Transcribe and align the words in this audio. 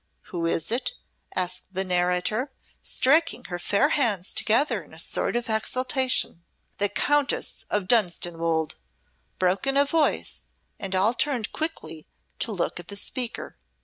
Who 0.33 0.47
is 0.47 0.71
it?" 0.71 0.95
asked 1.35 1.75
the 1.75 1.83
narrator, 1.83 2.51
striking 2.81 3.43
her 3.49 3.59
fair 3.59 3.89
hands 3.89 4.33
together 4.33 4.81
in 4.83 4.95
a 4.95 4.97
sort 4.97 5.35
of 5.35 5.47
exultation. 5.47 6.43
"The 6.79 6.89
Countess 6.89 7.65
of 7.69 7.87
Dunstanwolde!" 7.87 8.73
broke 9.37 9.67
in 9.67 9.77
a 9.77 9.85
voice, 9.85 10.49
and 10.79 10.95
all 10.95 11.13
turned 11.13 11.51
quickly 11.51 12.07
to 12.39 12.51
look 12.51 12.79
at 12.79 12.87
the 12.87 12.95
speaker. 12.97 13.59